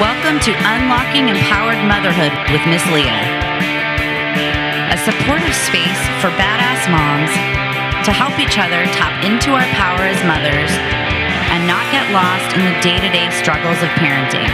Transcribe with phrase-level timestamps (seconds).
[0.00, 3.28] Welcome to Unlocking Empowered Motherhood with Miss Leah,
[4.88, 7.28] a supportive space for badass moms
[8.06, 10.72] to help each other tap into our power as mothers
[11.52, 14.48] and not get lost in the day to day struggles of parenting.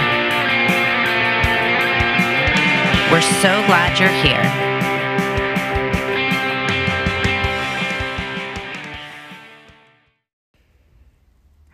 [3.13, 4.68] We're so glad you're here.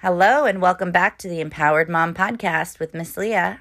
[0.04, 3.58] Hello, and welcome back to the Empowered Mom Podcast with Miss Leah.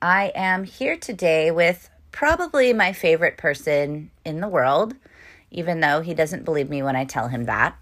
[0.00, 4.94] I am here today with probably my favorite person in the world,
[5.50, 7.76] even though he doesn't believe me when I tell him that.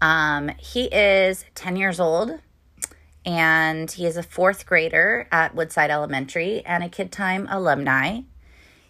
[0.00, 2.40] Um, he is 10 years old
[3.26, 8.20] and he is a fourth grader at Woodside Elementary and a Kid Time alumni.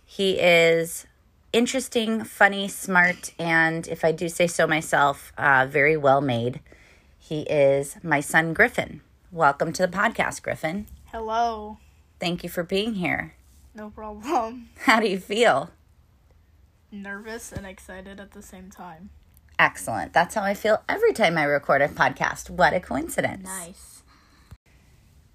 [0.05, 1.09] He is
[1.53, 6.61] interesting, funny, smart, and if I do say so myself, uh, very well made.
[7.27, 9.01] He is my son, Griffin.
[9.33, 10.85] Welcome to the podcast, Griffin.
[11.07, 11.79] Hello.
[12.21, 13.35] Thank you for being here.
[13.75, 14.69] No problem.
[14.81, 15.71] How do you feel?
[16.93, 19.09] Nervous and excited at the same time.
[19.59, 20.13] Excellent.
[20.13, 22.51] That's how I feel every time I record a podcast.
[22.51, 23.45] What a coincidence.
[23.47, 24.03] Nice.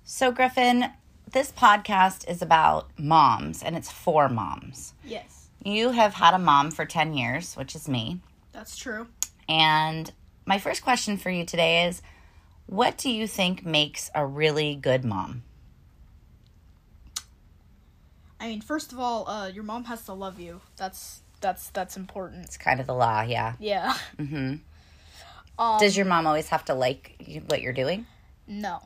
[0.04, 0.92] So, Griffin,
[1.32, 4.94] this podcast is about moms and it's for moms.
[5.04, 8.20] Yes, You have had a mom for 10 years, which is me.
[8.52, 9.08] that's true.
[9.48, 10.12] And
[10.50, 12.02] my first question for you today is
[12.66, 15.44] what do you think makes a really good mom?
[18.40, 20.62] I mean, first of all, uh, your mom has to love you.
[20.76, 22.46] That's that's that's important.
[22.46, 23.54] It's kind of the law, yeah.
[23.60, 23.94] Yeah.
[24.18, 24.56] hmm
[25.60, 28.08] Um, Does your mom always have to like you- what you're doing?
[28.48, 28.82] no?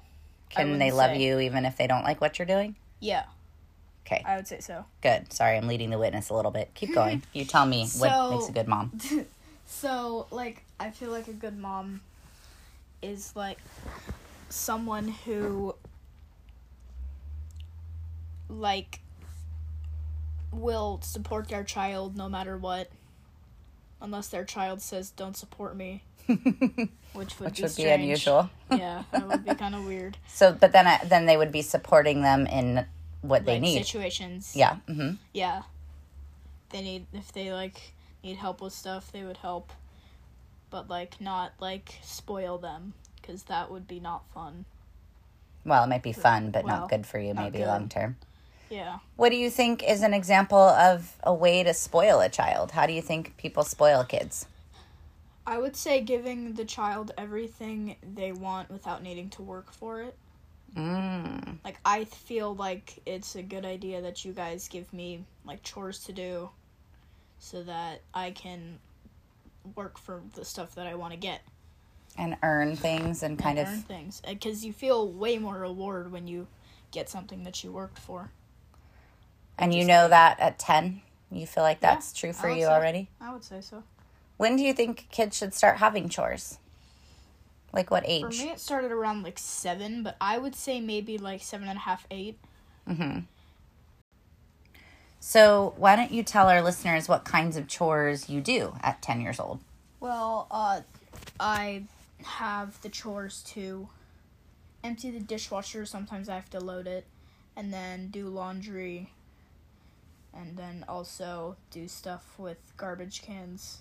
[0.50, 1.22] Can they love say.
[1.22, 2.75] you even if they don't like what you're doing?
[3.00, 3.23] Yeah,
[4.06, 4.86] Okay, I would say so.
[5.02, 5.31] good.
[5.34, 6.72] Sorry, I'm leading the witness a little bit.
[6.75, 7.23] Keep going.
[7.31, 8.91] You tell me what makes a good mom.
[9.66, 12.02] So, like, I feel like a good mom
[13.02, 13.58] is like
[14.50, 15.75] someone who
[18.50, 19.00] like
[20.52, 22.90] will support their child no matter what
[24.02, 26.38] unless their child says don't support me which
[27.13, 28.50] would Which be would be unusual.
[28.69, 31.62] yeah that would be kind of weird So, but then I, then they would be
[31.62, 32.86] supporting them in
[33.22, 33.86] what they need.
[33.86, 34.75] situations Yeah.
[34.90, 35.62] hmm yeah
[36.72, 39.72] they need if they like need help with stuff they would help
[40.73, 44.66] but like not like spoil them because that would be not fun
[45.63, 47.34] Well, it might be fun, but Well, not good for you.
[47.35, 48.17] Maybe long term.
[48.69, 52.72] yeah What do you think is an example of a way to spoil a child?
[52.72, 54.47] How do you think people spoil kids?
[55.45, 60.16] i would say giving the child everything they want without needing to work for it
[60.75, 61.57] Mm.
[61.63, 66.00] like i feel like it's a good idea that you guys give me like chores
[66.06, 66.50] to do
[67.39, 68.79] so that i can
[69.75, 71.41] work for the stuff that i want to get
[72.18, 73.74] And earn things and kind and of.
[73.74, 76.47] earn things because you feel way more reward when you
[76.91, 78.31] get something that you worked for
[79.57, 81.01] And you know that at 10,
[81.31, 82.68] you feel like Yeah, that's true for you say.
[82.68, 83.09] already?
[83.22, 83.84] i would say so
[84.38, 86.57] When do you think kids should start having chores?
[87.72, 88.22] Like what age?
[88.22, 91.78] For me, it started around like seven, but I would say maybe like seven and
[91.78, 92.38] a half, eight.
[92.88, 93.19] Mm-hmm.
[95.25, 99.22] So, why don't you tell our listeners what kinds of chores you do at 10
[99.22, 99.61] years old?
[100.01, 100.81] Well, uh,
[101.39, 101.84] I
[102.25, 103.88] have the chores to
[104.83, 105.85] empty the dishwasher.
[105.85, 107.06] Sometimes I have to load it,
[107.56, 109.12] and then do laundry,
[110.33, 113.78] and then also do stuff with garbage cans.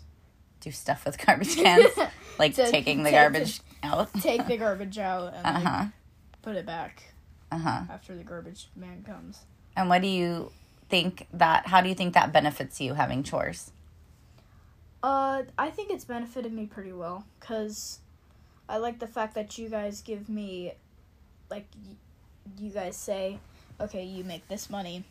[0.60, 1.91] Do stuff with garbage cans?
[2.38, 4.14] like To- taking the to- garbage out?
[4.20, 5.88] Take the garbage out and Uh like,
[6.41, 7.02] put it back
[7.50, 7.81] Uh huh.
[7.91, 9.41] after the garbage man comes.
[9.76, 10.52] And what do you
[10.92, 13.72] think that, how do you think that benefits you having chores?
[15.03, 18.00] Uh, I think it's benefited me pretty well because
[18.69, 20.75] I like the fact that you guys give me,
[21.50, 21.97] like, y-
[22.60, 23.38] you guys say,
[23.81, 25.04] okay, you make this money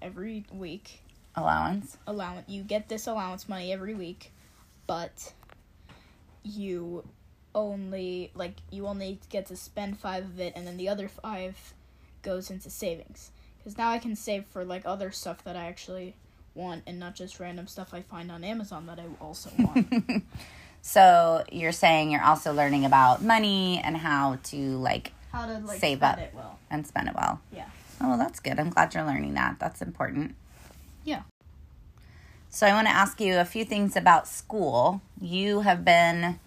[0.00, 1.02] every week.
[1.36, 1.98] Allowance?
[2.06, 4.32] Allowance, you get this allowance money every week,
[4.86, 5.34] but
[6.42, 7.04] you
[7.54, 11.74] only like you only get to spend five of it, and then the other five
[12.22, 13.30] goes into savings.
[13.68, 16.14] Because now I can save for like other stuff that I actually
[16.54, 20.24] want, and not just random stuff I find on Amazon that I also want.
[20.80, 25.80] So, you're saying you're also learning about money and how to like how to like
[25.80, 26.18] Save up.
[26.18, 26.58] it well.
[26.70, 27.40] and spend it well.
[27.52, 27.66] Yeah.
[28.00, 28.58] Oh, well, that's good.
[28.58, 29.56] I'm glad you're learning that.
[29.58, 30.34] That's important.
[31.04, 31.22] Yeah.
[32.48, 35.02] So, I want to ask you a few things about school.
[35.20, 36.38] You have been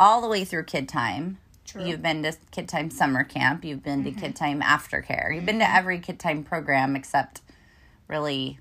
[0.00, 1.36] all the way through Kid Time.
[1.66, 1.80] True.
[1.80, 1.90] Mm-hmm.
[1.90, 3.64] You've been to Kid Time summer camp.
[3.64, 5.34] You've been to Kid Time aftercare.
[5.34, 7.40] You've been to every Kid Time program except
[8.08, 8.58] really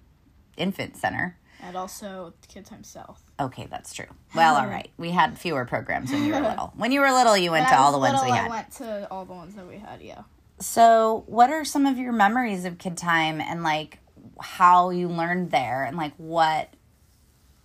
[0.58, 1.38] infant center.
[1.62, 3.22] and also Kid Time South.
[3.40, 4.08] Okay, that's true.
[4.34, 4.90] Well, all right.
[4.98, 6.74] We had fewer programs when you were little.
[6.78, 8.46] When you were little, you went When to all the was ones we had.
[8.46, 10.02] I went to all the ones that we had.
[10.02, 10.24] Yeah.
[10.60, 14.00] So, what are some of your memories of kid time and like
[14.42, 16.74] how you learned there and like what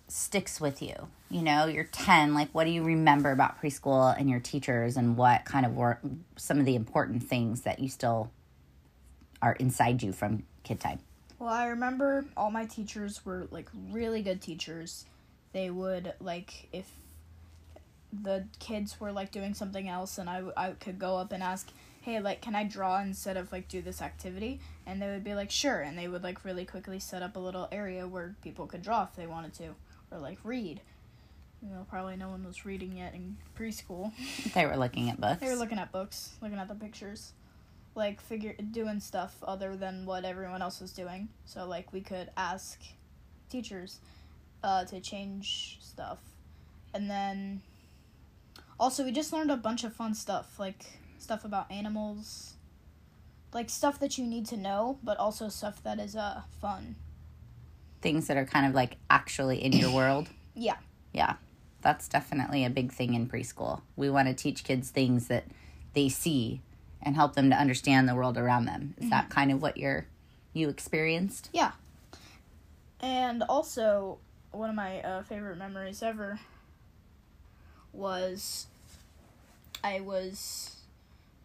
[0.09, 1.09] sticks with you?
[1.31, 5.17] You know, you're 10, like what do you remember about preschool and your teachers and
[5.17, 6.01] what kind of were
[6.37, 8.31] some of the important things that you still
[9.41, 10.99] are inside you from kid time?
[11.39, 15.07] Well, I remember all my teachers were like really good teachers.
[15.53, 16.91] They would like if
[18.13, 21.71] the kids were like doing something else and I, I could go up and ask
[22.01, 25.35] hey like can i draw instead of like do this activity and they would be
[25.35, 28.67] like sure and they would like really quickly set up a little area where people
[28.67, 29.69] could draw if they wanted to
[30.11, 30.81] or like read
[31.63, 34.13] you know probably no one was reading yet in preschool.
[34.55, 35.41] They were looking at books.
[35.41, 37.33] they were looking at books looking at the pictures.
[37.95, 41.29] Like figure doing stuff other than what everyone else was doing.
[41.45, 42.81] So like we could ask
[43.51, 43.99] teachers
[44.63, 46.19] uh, to change stuff.
[46.95, 47.63] And then
[48.79, 50.85] also we just learned a bunch of fun stuff like
[51.19, 52.55] stuff about animals.
[53.53, 56.95] Like stuff that you need to know but also stuff that is uh fun.
[58.01, 60.29] Things that are kind of like actually in your world.
[60.55, 60.77] yeah.
[61.13, 61.35] Yeah,
[61.83, 63.81] that's definitely a big thing in preschool.
[63.97, 65.45] We want to teach kids things that
[65.95, 66.61] they see
[67.03, 68.95] and help them to understand the world around them.
[68.99, 70.07] Is that kind of what you're
[70.53, 71.49] you experienced?
[71.53, 71.73] Yeah.
[73.01, 74.19] And also,
[74.53, 76.39] one of my uh, favorite memories ever
[77.93, 78.67] was
[79.83, 80.77] I was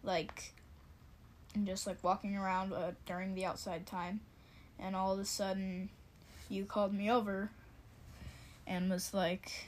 [0.02, 0.52] like
[1.64, 4.20] just like walking around uh, during the outside time,
[4.78, 5.88] and all of a sudden,
[6.50, 7.50] you called me over
[8.66, 9.66] and was like,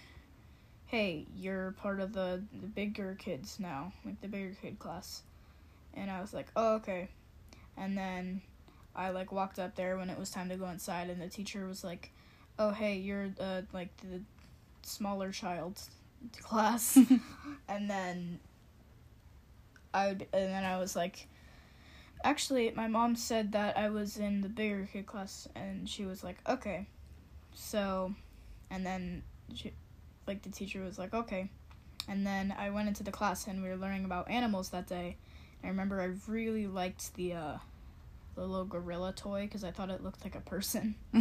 [0.89, 5.23] "Hey, you're part of the the bigger kids now, like the bigger kid class,"
[5.95, 7.09] and I was like, "Oh, okay,"
[7.77, 8.43] and then.
[8.95, 11.67] I like walked up there when it was time to go inside, and the teacher
[11.67, 12.11] was like,
[12.59, 14.23] "Oh, hey, you're uh, like the
[14.83, 15.81] smaller child
[16.43, 16.97] class,"
[17.69, 18.41] and then
[19.95, 21.29] I would, and then I was like,
[22.25, 26.25] "Actually, my mom said that I was in the bigger kid class," and she was
[26.25, 26.87] like, "Okay,"
[27.55, 28.15] so,
[28.69, 29.23] and then
[29.55, 29.73] she,
[30.29, 31.51] like the teacher was like, "Okay,"
[32.09, 35.17] and then I went into the class and we were learning about animals that day.
[35.65, 37.59] I remember I really liked the uh,
[38.37, 40.95] the little gorilla toy because I thought it looked like a person.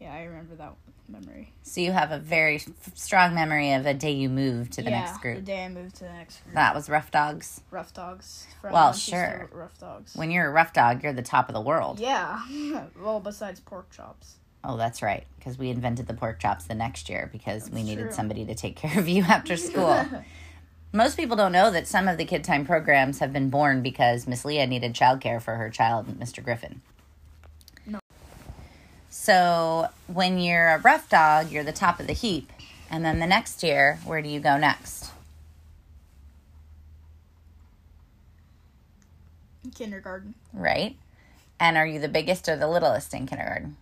[0.00, 0.74] yeah, I remember that
[1.08, 1.52] memory.
[1.62, 4.90] So you have a very f- strong memory of a day you moved to the
[4.90, 5.36] yeah, next group.
[5.36, 6.54] the day I moved to the next group.
[6.54, 7.60] That was rough dogs.
[7.70, 8.46] Rough Dogs.
[8.60, 9.48] From Well, sure.
[9.52, 10.14] Rough Dogs.
[10.14, 11.98] When you're a rough dog, you're the top of the world.
[11.98, 12.42] yeah.
[13.00, 14.36] well, besides pork chops.
[14.64, 15.24] Oh, that's right.
[15.38, 18.12] Because we invented the pork chops the next year because we needed true.
[18.12, 20.04] somebody to take care of you after school.
[20.92, 24.26] Most people don't know that some of the kid time programs have been born because
[24.26, 26.42] Miss Leah needed childcare for her child, Mr.
[26.42, 26.80] Griffin.
[27.84, 28.00] No.
[29.10, 32.50] So when you're a rough dog, you're the top of the heap.
[32.90, 35.10] And then the next year, where do you go next?
[39.74, 40.34] Kindergarten.
[40.54, 40.96] Right?
[41.60, 43.76] And are you the biggest or the littlest in kindergarten?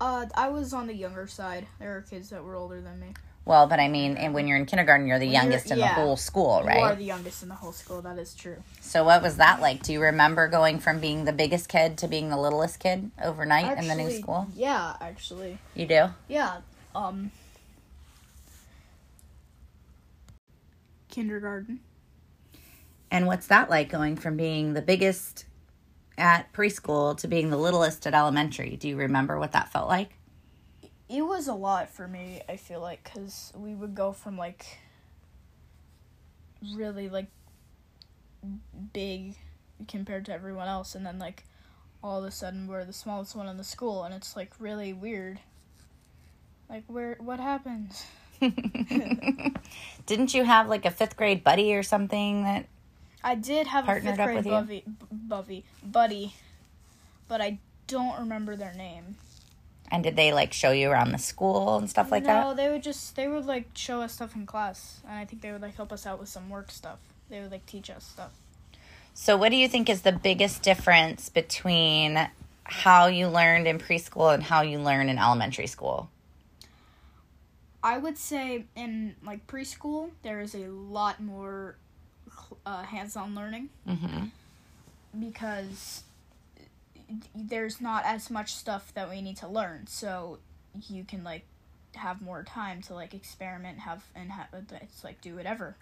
[0.00, 1.66] Uh, I was on the younger side.
[1.78, 3.14] There were kids that were older than me.
[3.44, 5.78] Well, but I mean, and when you're in kindergarten, you're the When you're- youngest in
[5.78, 5.88] yeah.
[5.88, 6.78] the whole school, right?
[6.78, 8.02] You are the youngest in the whole school.
[8.02, 8.62] That is true.
[8.80, 9.82] So, what was that like?
[9.82, 13.78] Do you remember going from being the biggest kid to being the littlest kid overnight
[13.78, 14.48] in the new school?
[14.54, 15.58] Yeah, actually.
[15.74, 16.06] You do?
[16.28, 16.58] Yeah.
[16.94, 17.30] Um.
[21.10, 21.80] Kindergarten.
[23.10, 25.46] And what's that like going from being the biggest
[26.18, 28.76] at preschool to being the littlest at elementary?
[28.76, 30.10] Do you remember what that felt like?
[31.08, 32.42] It was a lot for me.
[32.48, 34.66] I feel like because we would go from like
[36.74, 37.28] really like
[38.92, 39.36] big
[39.86, 41.44] compared to everyone else, and then like
[42.02, 44.92] all of a sudden we're the smallest one in the school, and it's like really
[44.92, 45.40] weird.
[46.68, 47.92] Like where what happened?
[50.06, 52.66] Didn't you have like a fifth grade buddy or something that
[53.28, 54.50] I did have Partnered a fifth grade you?
[54.52, 56.34] buvy, b- buvy, buddy,
[57.28, 59.16] but I don't remember their name.
[59.90, 62.42] and did they like show you around the school and stuff like no, that?
[62.42, 65.42] No, they would just they would like show us stuff in class, and I think
[65.42, 67.00] they would like help us out with some work stuff.
[67.28, 68.32] They would like teach us stuff.
[69.12, 72.30] So, what do you think is the biggest difference between
[72.64, 76.08] how you learned in preschool and how you learn in elementary school?
[77.82, 81.76] I would say in like preschool there is a lot more
[82.66, 84.24] uh, hands-on learning Mm-hmm.
[85.18, 86.02] because
[87.34, 90.38] there's not as much stuff that we need to learn, so
[90.88, 91.44] you can like
[91.94, 94.46] have more time to like experiment, have and have
[94.82, 95.74] it's like do whatever.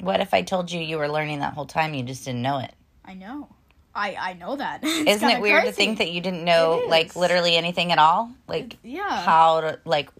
[0.00, 2.58] What if I told you you were learning that whole time, you just didn't know
[2.58, 2.72] it?
[3.04, 3.48] I know.
[3.94, 4.84] I I know that.
[4.84, 8.30] Isn't it weird to think that you didn't know like literally anything at all?
[8.46, 9.22] Like Yeah.
[9.22, 10.10] how to like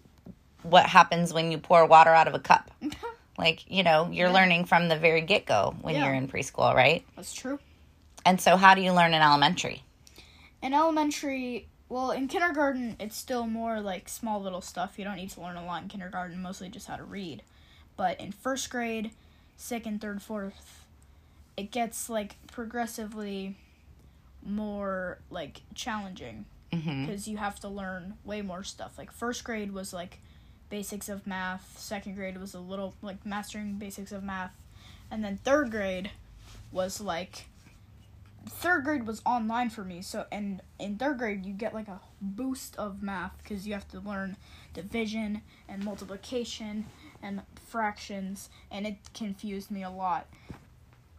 [0.63, 2.71] what happens when you pour water out of a cup?
[3.39, 4.35] Like, you know, you're Yeah.
[4.35, 6.05] learning from the very get-go when Yeah.
[6.05, 7.05] you're in preschool, right?
[7.17, 7.59] That's true.
[8.27, 9.83] And so, how do you learn in elementary?
[10.63, 14.99] In elementary, well, in kindergarten, it's still more like small little stuff.
[14.99, 17.43] You don't need to learn a lot in kindergarten, mostly just how to read.
[17.97, 19.11] But in first grade,
[19.57, 20.85] second, third, fourth,
[21.57, 23.57] it gets like progressively
[24.43, 27.05] more like challenging Mm-hmm.
[27.07, 28.97] because you have to learn way more stuff.
[28.97, 30.21] Like first grade was like
[30.71, 34.53] basics of math, second grade was a little like mastering basics of math,
[35.11, 36.11] and then third grade
[36.73, 37.47] was like
[38.49, 40.01] third grade was online for me.
[40.01, 43.89] So and in third grade you get like a boost of math because you have
[43.89, 44.37] to learn
[44.73, 46.87] division and multiplication
[47.23, 50.27] and fractions, and it confused me a lot.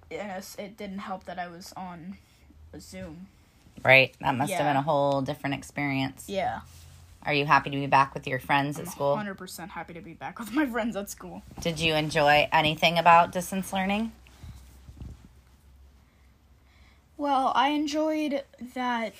[0.09, 2.17] And it didn't help that I was on
[2.79, 3.27] Zoom.
[3.83, 4.13] Right?
[4.19, 6.25] That must have been a whole different experience.
[6.27, 6.61] Yeah.
[7.23, 9.15] Are you happy to be back with your friends at school?
[9.15, 11.43] 100% happy to be back with my friends at school.
[11.59, 14.11] Did you enjoy anything about distance learning?
[17.17, 19.13] Well, I enjoyed that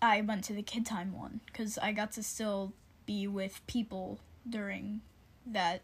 [0.00, 2.72] I went to the kid time one because I got to still
[3.06, 5.00] be with people during
[5.44, 5.82] that.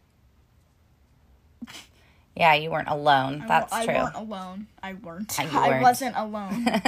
[2.33, 3.41] Yeah, you weren't alone.
[3.41, 3.93] I, That's wa- I true.
[3.95, 4.67] weren't alone.
[4.81, 5.37] I weren't.
[5.53, 5.81] I weren't.
[5.81, 6.65] wasn't alone.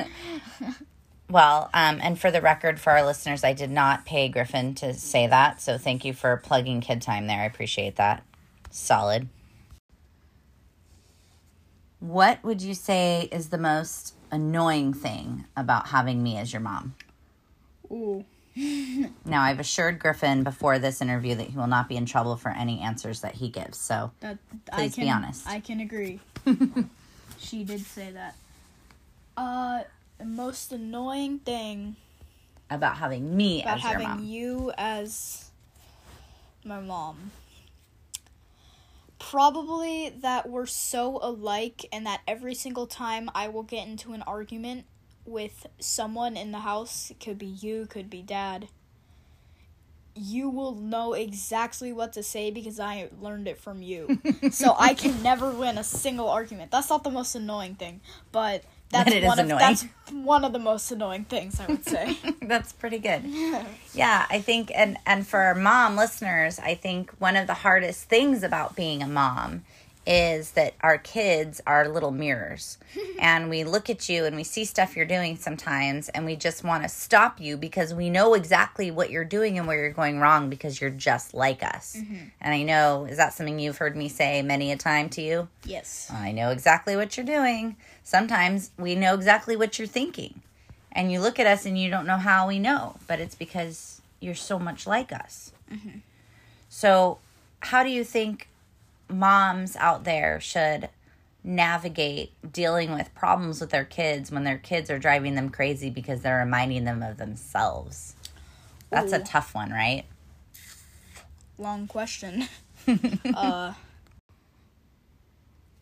[1.29, 4.93] Well, um, and for the record, for our listeners, I did not pay Griffin to
[4.93, 5.61] say that.
[5.61, 7.41] So thank you for plugging kid time there.
[7.41, 8.23] I appreciate that.
[8.71, 9.27] Solid.
[11.99, 16.95] What would you say is the most annoying thing about having me as your mom?
[17.91, 18.23] Ooh.
[19.25, 22.49] Now, I've assured Griffin before this interview that he will not be in trouble for
[22.49, 23.77] any answers that he gives.
[23.77, 24.39] So That
[24.71, 25.47] Please I be honest.
[25.47, 26.19] I can agree.
[27.37, 28.35] she did say that.
[29.35, 29.83] Uh,
[30.17, 31.95] the most annoying thing
[32.69, 34.23] about having me about as your having mom.
[34.23, 35.51] you as
[36.63, 37.31] my mom.
[39.19, 44.21] Probably that we're so alike, and that every single time I will get into an
[44.21, 44.85] argument
[45.25, 48.69] with someone in the house, it could be you, could be dad,
[50.15, 54.19] you will know exactly what to say because I learned it from you.
[54.51, 56.71] so I can never win a single argument.
[56.71, 59.59] That's not the most annoying thing, but that's it is one of annoying.
[59.59, 62.17] that's one of the most annoying things I would say.
[62.41, 63.23] That's pretty good.
[63.93, 68.43] Yeah, I think and and for mom listeners, I think one of the hardest things
[68.43, 69.63] about being a mom
[70.07, 72.77] is that our kids are little mirrors.
[73.19, 76.63] and we look at you and we see stuff you're doing sometimes and we just
[76.63, 80.19] want to stop you because we know exactly what you're doing and where you're going
[80.19, 81.97] wrong because you're just like us.
[81.99, 82.15] Mm-hmm.
[82.39, 85.49] And I know is that something you've heard me say many a time to you?
[85.65, 86.09] yes.
[86.11, 87.75] I know exactly what you're doing.
[88.03, 90.41] Sometimes we know exactly what you're thinking.
[90.93, 94.01] And you look at us and you don't know how we know, but it's because
[94.21, 95.51] you're so much like us.
[95.71, 95.99] Mm-hmm.
[96.69, 97.19] So,
[97.59, 98.47] how do you think
[99.09, 100.89] moms out there should
[101.43, 106.21] navigate dealing with problems with their kids when their kids are driving them crazy because
[106.21, 108.15] they're reminding them of themselves?
[108.89, 110.05] That's a tough one, right?
[111.57, 112.47] long question.
[113.33, 113.73] uh,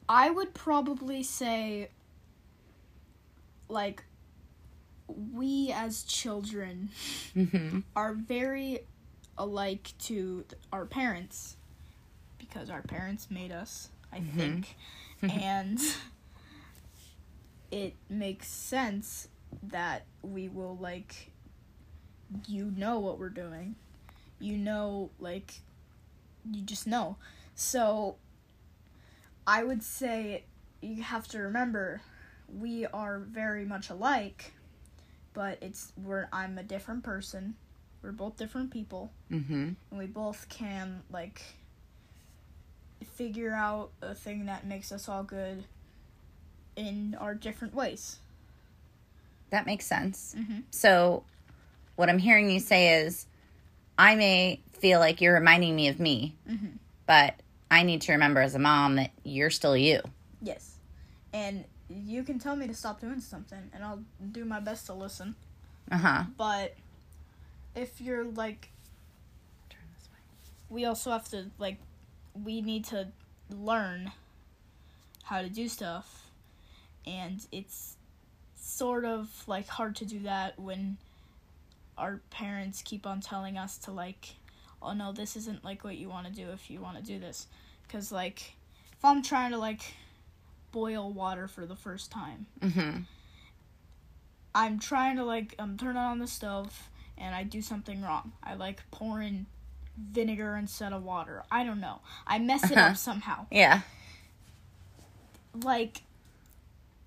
[0.07, 1.89] I would probably say,
[3.67, 4.03] like,
[5.07, 6.89] we as children
[7.35, 7.79] Mm-hmm.
[7.95, 8.79] are very
[9.37, 11.57] alike to our parents
[12.55, 14.77] because our parents made us, I think.
[15.21, 15.77] and
[17.69, 19.27] it makes sense
[19.63, 21.31] that we will, like,
[22.47, 23.75] you know what we're doing.
[24.39, 25.55] You know, like,
[26.49, 27.17] you just know.
[27.55, 28.15] So,
[29.45, 30.45] I would say
[30.81, 32.01] you have to remember
[32.47, 34.53] we are very much alike,
[35.33, 37.55] but it's we're I'm a different person.
[38.01, 39.53] We're both different people, Mm-hmm.
[39.91, 41.41] and we both can like
[43.05, 45.63] figure out a thing that makes us all good
[46.75, 48.17] in our different ways.
[49.49, 50.35] That makes sense.
[50.37, 50.59] Mm-hmm.
[50.71, 51.23] So,
[51.95, 53.25] what I'm hearing you say is,
[53.97, 56.73] I may feel like you're reminding me of me, Mhm.
[57.05, 57.35] but
[57.71, 60.01] I need to remember as a mom that you're still you.
[60.41, 60.75] Yes,
[61.31, 64.93] and you can tell me to stop doing something, and I'll do my best to
[64.93, 65.35] listen.
[65.89, 66.23] Uh huh.
[66.37, 66.75] But
[67.75, 68.69] if you're like,
[70.69, 71.77] we also have to like,
[72.43, 73.07] we need to
[73.49, 74.11] learn
[75.23, 76.27] how to do stuff,
[77.05, 77.95] and it's
[78.55, 80.97] sort of like hard to do that when
[81.97, 84.35] our parents keep on telling us to like,
[84.81, 87.19] oh no, this isn't like what you want to do if you want to do
[87.19, 87.47] this,
[87.87, 88.55] because like,
[88.91, 89.93] if I'm trying to like
[90.71, 92.47] boil water for the first time.
[92.61, 92.99] Mm-hmm.
[94.53, 98.33] I'm trying to like um turn on the stove and I do something wrong.
[98.43, 99.45] I like pour in
[99.97, 101.43] vinegar instead of water.
[101.51, 102.01] I don't know.
[102.27, 102.89] I mess it Uh-huh.
[102.91, 103.45] up somehow.
[103.51, 103.81] Yeah.
[105.63, 106.01] Like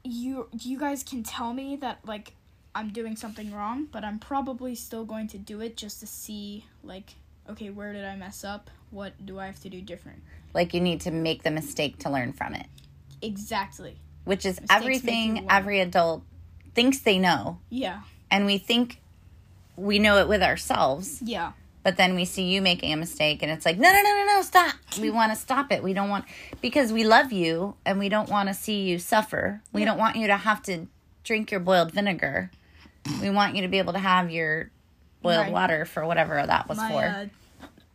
[0.05, 2.33] you you guys can tell me that like
[2.75, 6.65] I'm doing something wrong, but I'm probably still going to do it just to see
[6.83, 7.15] like
[7.49, 8.71] okay, where did I mess up?
[8.91, 10.23] What do I have to do different?
[10.55, 12.67] Like you need to make the mistake to learn from it,
[13.23, 13.97] Exactly.
[14.25, 16.23] which is Mistakes everything every adult
[16.75, 17.59] thinks they know.
[17.71, 18.01] Yeah.
[18.31, 19.01] And we think
[19.77, 21.53] we know it with ourselves, Yeah.
[21.83, 24.25] But then we see you making a mistake and it's like, no, no, no, no,
[24.37, 24.75] no, stop.
[25.01, 25.83] We want to stop it.
[25.83, 26.25] We don't want,
[26.61, 29.63] because we love you and we don't want to see you suffer.
[29.73, 30.87] We don't want you to have to
[31.25, 32.51] drink your boiled vinegar.
[33.23, 34.71] We want you to be able to have your
[35.23, 35.53] boiled Right.
[35.53, 37.05] water for whatever that was My for.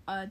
[0.08, 0.25] uh, uh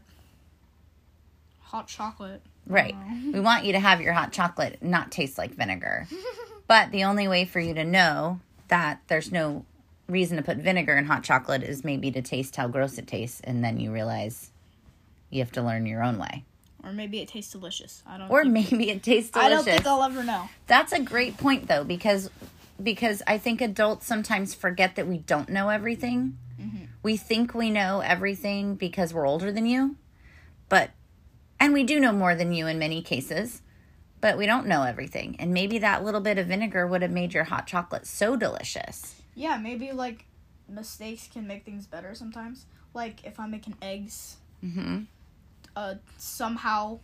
[1.60, 2.42] hot chocolate.
[2.66, 2.94] Right.
[3.32, 6.06] We want you to have your hot chocolate not taste like vinegar.
[6.66, 9.64] but the only way for you to know that there's no
[10.08, 13.40] reason to put vinegar in hot chocolate is maybe to taste how gross it tastes
[13.42, 14.50] and then you realize
[15.30, 16.44] you have to learn your own way.
[16.84, 18.02] Or maybe it tastes delicious.
[18.06, 19.52] I don't know Or think, maybe it tastes delicious.
[19.52, 20.48] I don't think I'll ever know.
[20.66, 22.30] That's a great point though because
[22.82, 26.38] because I think adults sometimes forget that we don't know everything.
[26.60, 26.84] Mm-hmm.
[27.02, 29.96] We think we know everything because we're older than you.
[30.68, 30.90] But
[31.60, 33.62] and we do know more than you in many cases.
[34.20, 35.36] But we don't know everything.
[35.38, 39.21] And maybe that little bit of vinegar would have made your hot chocolate so delicious.
[39.34, 40.24] Yeah, maybe like
[40.68, 42.66] mistakes can make things better sometimes.
[42.94, 45.06] Like if I'm making eggs, Mhm.
[45.74, 46.98] uh, somehow,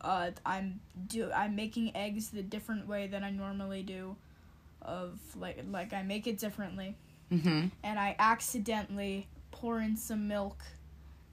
[0.00, 4.16] uh, I'm do I'm making eggs the different way than I normally do,
[4.82, 6.94] of like like I make it differently,
[7.32, 7.70] Mhm.
[7.82, 10.62] and I accidentally pour in some milk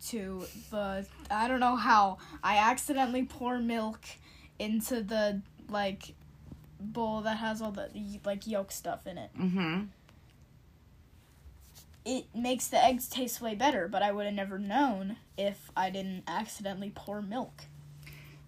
[0.07, 4.01] to the I don't know how I accidentally pour milk
[4.59, 6.15] into the like
[6.83, 7.89] bowl that has all the
[8.25, 9.81] like yolk stuff in it Mm-hmm.
[12.05, 15.89] it makes the eggs taste way better, but I would have never known if I
[15.89, 17.63] didn't accidentally pour milk.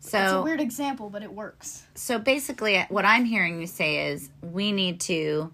[0.02, 1.84] So it's a weird example, but it works.
[1.96, 5.52] so basically what I'm hearing you say is we need to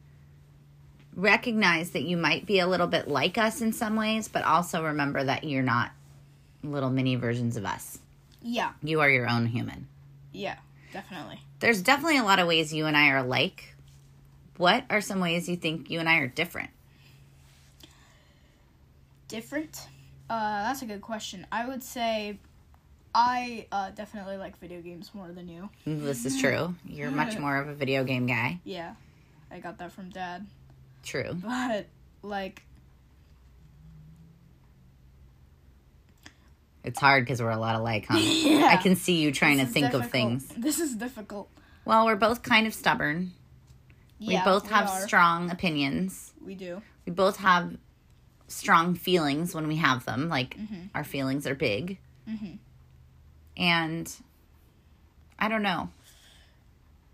[1.15, 4.83] recognize that you might be a little bit like us in some ways, but also
[4.83, 5.91] remember that you're not
[6.63, 7.99] little mini versions of us.
[8.41, 9.87] Yeah, You are your own human.
[10.33, 10.55] yeah,
[10.91, 11.39] definitely.
[11.59, 13.75] There's definitely a lot of ways you and I are alike.
[14.57, 16.69] What are some ways you think you and I are different?
[19.27, 19.87] Different?
[20.29, 21.47] Uh, that's a good question.
[21.51, 22.37] I would say
[23.13, 25.69] I uh, definitely like video games more than you.
[25.85, 26.75] This is true.
[26.85, 28.59] You're much more of a video game guy.
[28.65, 28.93] Yeah,
[29.49, 30.45] I got that from dad.
[31.03, 31.33] True.
[31.33, 31.87] But,
[32.21, 32.63] like,
[36.83, 38.17] It's hard because we're a lot alike, huh?
[38.17, 38.65] Yeah.
[38.65, 40.47] I can see you trying this to think of things.
[40.57, 41.49] This is difficult.
[41.85, 43.33] Well, we're both kind of stubborn.
[44.19, 45.01] Yeah, We both have are.
[45.01, 46.33] strong opinions.
[46.43, 46.81] We do.
[47.05, 47.75] We both have
[48.47, 50.27] strong feelings when we have them.
[50.29, 50.87] Like Mm-hmm.
[50.95, 51.97] our feelings are big.
[52.29, 52.57] Mhm.
[53.57, 54.11] And
[55.39, 55.89] I don't know.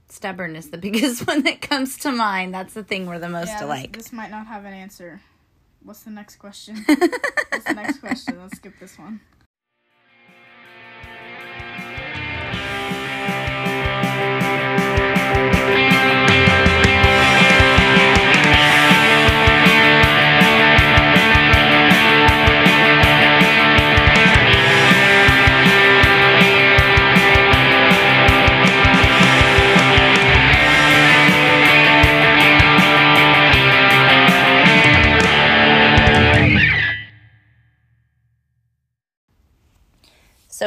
[0.09, 2.53] Stubborn is the biggest one that comes to mind.
[2.53, 3.97] That's the thing we're the most yeah, this- alike.
[3.97, 5.21] This, might not have an answer.
[5.83, 6.77] What's the next question?
[6.87, 8.39] What's the next question?
[8.41, 9.21] Let's skip this one.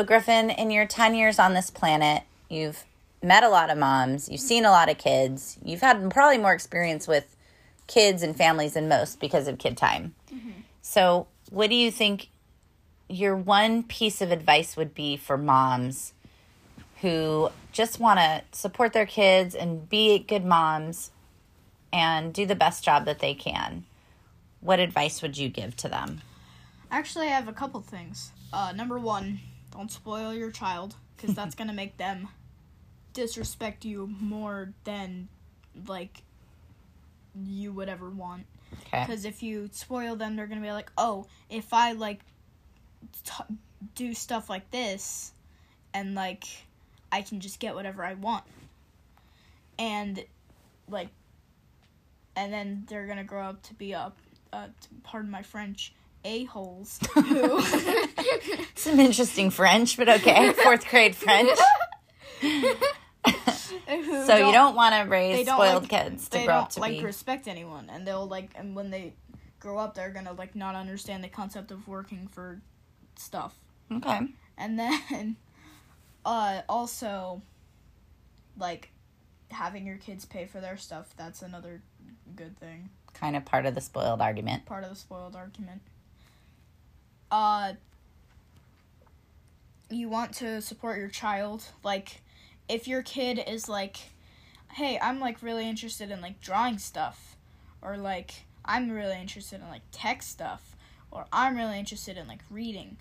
[0.00, 2.86] So, Griffin, in your 10 years on this planet, you've
[3.22, 6.54] met a lot of moms, you've seen a lot of kids, you've had probably more
[6.54, 7.36] experience with
[7.86, 10.14] kids and families than most because of kid time.
[10.80, 12.30] So, what do you think
[13.10, 16.14] your one piece of advice would be for moms
[17.02, 21.10] who just want to support their kids and be good moms
[21.92, 23.84] and do the best job that they can?
[24.62, 26.22] What advice would you give to them?
[26.90, 28.32] Actually, I have a couple things.
[28.50, 32.28] Uh, number one, don't spoil your child because that's gonna make them
[33.12, 35.28] disrespect you more than
[35.86, 36.22] like
[37.34, 38.46] you would ever want.
[39.06, 42.20] Because if you spoil them, they're gonna be like, oh, if I like
[43.24, 43.56] t-
[43.94, 45.32] do stuff like this,
[45.92, 46.44] and like
[47.10, 48.44] I can just get whatever I want,
[49.78, 50.24] and
[50.88, 51.08] like,
[52.36, 54.12] and then they're gonna grow up to be a,
[54.52, 54.68] uh,
[55.02, 55.92] pardon my French,
[56.24, 57.62] a holes who.
[58.74, 60.52] Some interesting French, but okay.
[60.52, 61.58] Fourth grade French.
[63.88, 66.70] who So you don't want to raise spoiled like, kids to they grow don't up
[66.70, 67.04] to like be.
[67.04, 69.14] respect anyone, and they'll like, and when they
[69.58, 72.60] grow up, they're gonna like not understand the concept of working for
[73.16, 73.54] stuff.
[73.92, 74.20] okay.
[74.56, 75.36] and then
[76.24, 77.42] uh also
[78.58, 78.90] like
[79.50, 81.82] having your kids pay for their stuff, that's another
[82.36, 82.90] good thing.
[83.12, 84.64] Kind of part of the spoiled argument.
[84.66, 85.82] Part of the spoiled argument.
[87.30, 87.74] Uh
[89.90, 92.22] you want to support your child, like
[92.68, 93.96] if your kid is like,
[94.72, 97.36] "Hey, I'm like really interested in like drawing stuff."
[97.82, 100.76] Or like, "I'm really interested in like tech stuff."
[101.10, 102.96] Or I'm really interested in like reading.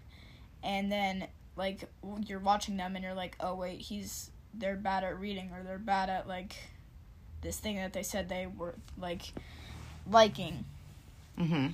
[0.63, 1.83] And then like
[2.25, 5.77] you're watching them and you're like, "Oh, wait, he's they're bad at reading or they're
[5.77, 6.55] bad at like
[7.41, 9.31] this thing that they said they were like
[10.09, 10.65] liking."
[11.37, 11.73] Mhm.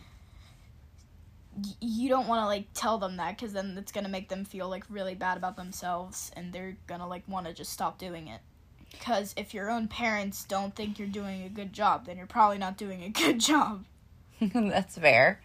[1.81, 4.67] You don't want to like tell them that because then it's gonna make them feel
[4.69, 8.41] like really bad about themselves and they're gonna like want to just stop doing it
[8.91, 12.57] because if your own parents don't think you're doing a good job then you're probably
[12.57, 13.85] not doing a good job
[14.41, 15.39] That's fair.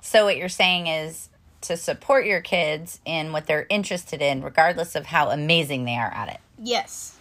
[0.00, 1.28] So what you're saying is
[1.62, 6.12] to support your kids in what they're interested in regardless of how amazing they are
[6.14, 6.38] at it.
[6.62, 7.16] yes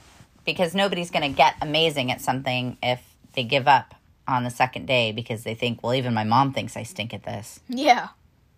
[0.46, 3.02] Because nobody's going to get amazing at something if
[3.34, 3.96] they give up
[4.28, 7.24] on the second day because they think, well, even my mom thinks I stink at
[7.24, 7.62] this.
[7.68, 8.10] yeah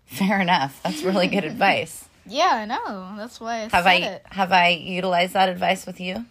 [0.17, 0.79] Fair enough.
[0.83, 2.05] That's really good advice.
[2.25, 5.87] yeah i know that's why i Have said I it have I utilized that advice
[5.87, 6.25] with you?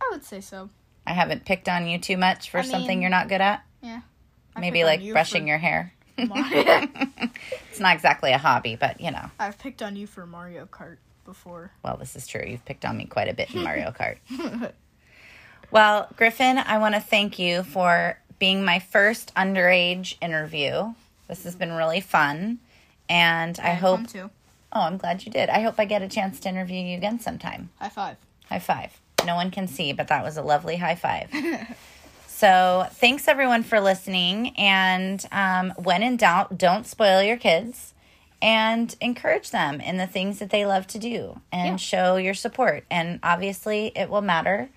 [0.00, 0.68] i would say so
[1.04, 3.64] I haven't picked on you too much for I something mean, you're not good at.
[4.54, 5.92] I Maybe like you brushing your hair.
[6.18, 9.30] It's not exactly a hobby, but you know.
[9.40, 12.44] i've picked on you for mario kart before Well, this is true.
[12.46, 14.18] You've picked on me quite a bit in Mario Kart.
[15.70, 20.92] well, Griffin, I want to thank you for being my first underage interview.
[21.32, 22.58] This has been really fun.
[23.08, 24.28] And I And hope, too
[24.70, 25.48] oh, I'm glad you did.
[25.48, 27.70] I hope I get a chance to interview you again sometime.
[27.78, 28.16] high five
[28.50, 29.00] High five.
[29.24, 31.30] No one can see, but that was a lovely high five.
[32.26, 34.54] so, thanks everyone for listening.
[34.58, 37.94] And um, when in doubt, don't spoil your kids
[38.42, 41.76] and encourage them in the things that they love to do and Yeah.
[41.76, 42.84] show your support.
[42.90, 44.68] And obviously, it will matter.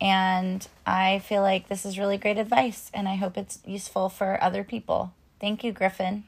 [0.00, 4.42] And I feel like this is really great advice, and I hope it's useful for
[4.42, 5.12] other people.
[5.40, 6.24] Thank you, Griffin.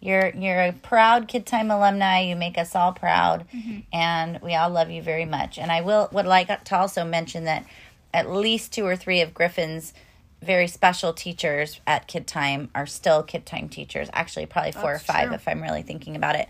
[0.00, 2.20] You're you're a proud Kid Time alumni.
[2.20, 3.46] You make us all proud,
[3.92, 5.58] and we all love you very much.
[5.58, 7.64] And I will would like to also mention that
[8.12, 9.94] at least two or three of Griffin's
[10.42, 14.08] very special teachers at Kid Time are still Kid Time teachers.
[14.12, 15.34] Actually, probably four That's or five true.
[15.34, 16.48] if I'm really thinking about it,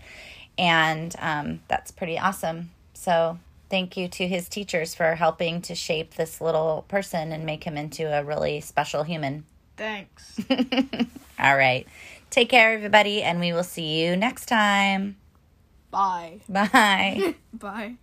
[0.57, 2.71] and um, that's pretty awesome.
[2.93, 7.63] So thank you to his teachers for helping to shape this little person and make
[7.63, 9.45] him into a really special human.
[9.77, 10.39] Thanks
[11.39, 11.87] All right.
[12.29, 15.17] Take care, everybody, and we will see you next time.
[15.91, 17.35] bye Bye.
[17.53, 17.95] bye